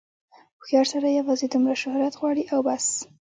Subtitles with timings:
[0.59, 2.85] هوښیار سړی یوازې دومره شهرت غواړي او بس.